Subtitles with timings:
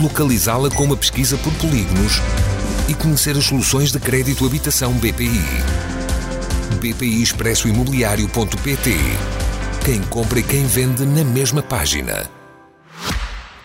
[0.00, 2.14] localizá-la com uma pesquisa por polígonos
[2.88, 5.42] e conhecer as soluções de crédito habitação BPI.
[6.80, 8.90] BPI Expresso Imobiliário.pt
[9.84, 12.28] Quem compra e quem vende na mesma página.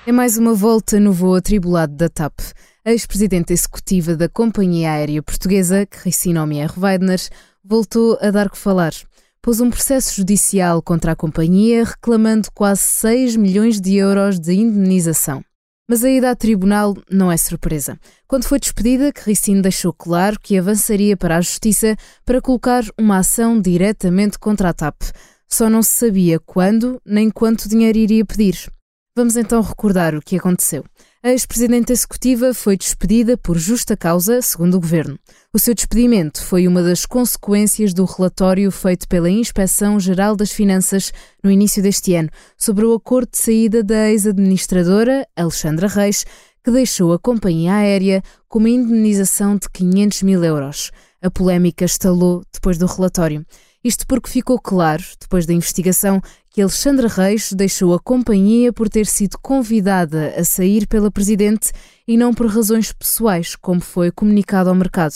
[0.05, 2.39] É mais uma volta no voo atribulado da TAP.
[2.85, 7.19] A ex-presidente executiva da Companhia Aérea Portuguesa, Cristina Omier Weidner,
[7.63, 8.93] voltou a dar que falar.
[9.41, 15.43] Pôs um processo judicial contra a companhia reclamando quase 6 milhões de euros de indenização.
[15.89, 17.97] Mas a ida a tribunal não é surpresa.
[18.27, 23.61] Quando foi despedida, Christine deixou claro que avançaria para a Justiça para colocar uma ação
[23.61, 25.01] diretamente contra a TAP.
[25.47, 28.69] Só não se sabia quando nem quanto dinheiro iria pedir.
[29.15, 30.83] Vamos então recordar o que aconteceu.
[31.27, 35.19] A ex-presidente executiva foi despedida por justa causa, segundo o governo.
[35.53, 41.11] O seu despedimento foi uma das consequências do relatório feito pela Inspeção Geral das Finanças
[41.43, 46.25] no início deste ano sobre o acordo de saída da ex-administradora, Alexandra Reis,
[46.63, 50.91] que deixou a companhia aérea com uma indenização de 500 mil euros.
[51.21, 53.45] A polémica estalou depois do relatório.
[53.83, 56.21] Isto porque ficou claro, depois da investigação,
[56.57, 61.71] que Alexandra Reis deixou a companhia por ter sido convidada a sair pela Presidente
[62.07, 65.13] e não por razões pessoais, como foi comunicado ao mercado.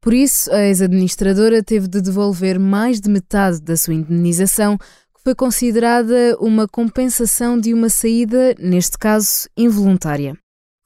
[0.00, 5.34] Por isso, a ex-administradora teve de devolver mais de metade da sua indenização, que foi
[5.34, 10.41] considerada uma compensação de uma saída, neste caso, involuntária.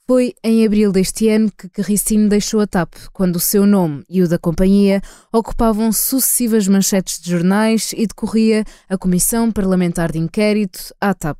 [0.08, 4.22] Foi em abril deste ano que Carricino deixou a TAP, quando o seu nome e
[4.22, 10.94] o da companhia ocupavam sucessivas manchetes de jornais e decorria a Comissão Parlamentar de Inquérito
[11.00, 11.38] à TAP.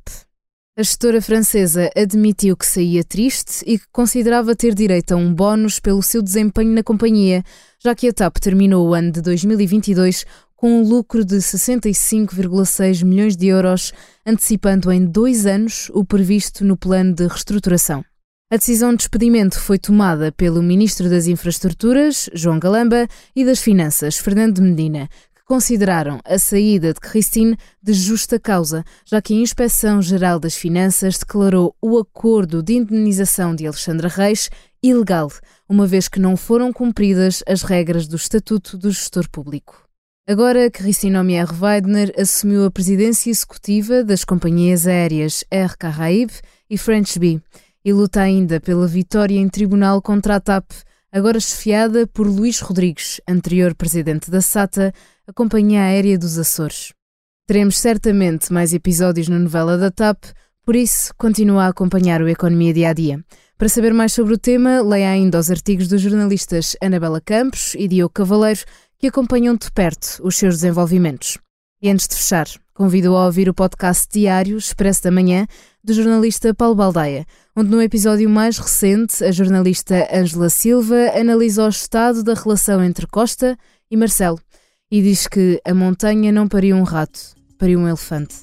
[0.77, 5.79] A gestora francesa admitiu que saía triste e que considerava ter direito a um bónus
[5.79, 7.43] pelo seu desempenho na companhia,
[7.81, 10.25] já que a TAP terminou o ano de 2022
[10.57, 13.93] com um lucro de 65,6 milhões de euros,
[14.25, 18.03] antecipando em dois anos o previsto no plano de reestruturação.
[18.49, 24.15] A decisão de despedimento foi tomada pelo Ministro das Infraestruturas, João Galamba, e das Finanças,
[24.15, 30.01] Fernando Medina, que consideraram a saída de Christine de justa causa, já que a Inspeção
[30.01, 34.49] Geral das Finanças declarou o acordo de indenização de Alexandra Reis
[34.81, 35.29] ilegal,
[35.67, 39.83] uma vez que não foram cumpridas as regras do Estatuto do Gestor Público.
[40.25, 47.19] Agora, Christine Omier Weidner assumiu a presidência executiva das companhias aéreas Air Caraïbes e French
[47.19, 47.41] Bee
[47.87, 50.69] e luta ainda pela vitória em tribunal contra a TAP,
[51.09, 54.93] agora chefiada por Luís Rodrigues, anterior presidente da SATA,
[55.25, 56.91] a Companhia Aérea dos Açores.
[57.47, 60.21] Teremos certamente mais episódios na novela da TAP,
[60.65, 63.23] por isso continua a acompanhar o Economia Dia a Dia.
[63.57, 67.87] Para saber mais sobre o tema, leia ainda os artigos dos jornalistas Anabela Campos e
[67.87, 68.65] Diogo Cavaleiro,
[68.99, 71.37] que acompanham de perto os seus desenvolvimentos.
[71.81, 75.47] E antes de fechar, convido a ouvir o podcast diário Expresso da Manhã
[75.81, 77.25] do jornalista Paulo Baldaia,
[77.57, 83.07] onde no episódio mais recente a jornalista Ângela Silva analisa o estado da relação entre
[83.07, 83.57] Costa
[83.89, 84.39] e Marcelo
[84.91, 87.19] e diz que a montanha não pariu um rato,
[87.57, 88.35] pariu um elefante.